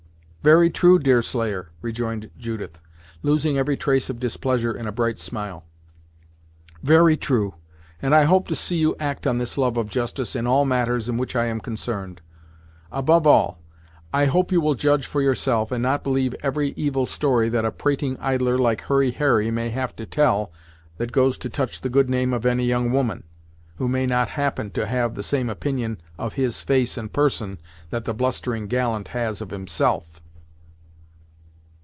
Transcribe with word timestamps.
"Very 0.43 0.71
true, 0.71 0.97
Deerslayer," 0.97 1.69
rejoined 1.83 2.31
Judith, 2.35 2.79
losing 3.21 3.59
every 3.59 3.77
trace 3.77 4.09
of 4.09 4.19
displeasure 4.19 4.73
in 4.75 4.87
a 4.87 4.91
bright 4.91 5.19
smile 5.19 5.65
"very 6.81 7.15
true, 7.15 7.53
and 8.01 8.15
I 8.15 8.23
hope 8.23 8.47
to 8.47 8.55
see 8.55 8.77
you 8.77 8.95
act 8.99 9.27
on 9.27 9.37
this 9.37 9.55
love 9.55 9.77
of 9.77 9.87
justice 9.87 10.35
in 10.35 10.47
all 10.47 10.65
matters 10.65 11.07
in 11.07 11.17
which 11.19 11.35
I 11.35 11.45
am 11.45 11.59
concerned. 11.59 12.21
Above 12.91 13.27
all, 13.27 13.59
I 14.11 14.25
hope 14.25 14.51
you 14.51 14.59
will 14.59 14.73
judge 14.73 15.05
for 15.05 15.21
yourself, 15.21 15.71
and 15.71 15.83
not 15.83 16.03
believe 16.03 16.33
every 16.41 16.69
evil 16.69 17.05
story 17.05 17.47
that 17.49 17.63
a 17.63 17.69
prating 17.71 18.17
idler 18.19 18.57
like 18.57 18.81
Hurry 18.81 19.11
Harry 19.11 19.51
may 19.51 19.69
have 19.69 19.95
to 19.97 20.07
tell, 20.07 20.51
that 20.97 21.11
goes 21.11 21.37
to 21.37 21.51
touch 21.51 21.81
the 21.81 21.87
good 21.87 22.09
name 22.09 22.33
of 22.33 22.47
any 22.47 22.65
young 22.65 22.91
woman, 22.91 23.25
who 23.75 23.87
may 23.87 24.07
not 24.07 24.29
happen 24.29 24.71
to 24.71 24.87
have 24.87 25.13
the 25.13 25.21
same 25.21 25.51
opinion 25.51 26.01
of 26.17 26.33
his 26.33 26.61
face 26.61 26.97
and 26.97 27.13
person 27.13 27.59
that 27.91 28.05
the 28.05 28.13
blustering 28.15 28.65
gallant 28.65 29.09
has 29.09 29.39
of 29.39 29.51
himself." 29.51 30.19